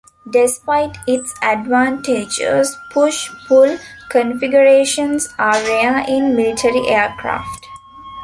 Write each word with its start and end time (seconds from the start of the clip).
Despite 0.31 0.97
its 1.05 1.31
advantages 1.43 2.75
push-pull 2.89 3.77
configurations 4.09 5.29
are 5.37 5.53
rare 5.53 5.99
in 6.07 6.35
military 6.35 6.87
aircraft. 6.89 7.67